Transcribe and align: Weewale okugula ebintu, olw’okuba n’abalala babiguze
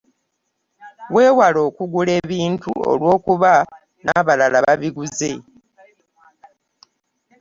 Weewale 1.13 1.59
okugula 1.67 2.11
ebintu, 2.21 2.69
olw’okuba 2.91 3.53
n’abalala 4.03 4.57
babiguze 4.65 5.31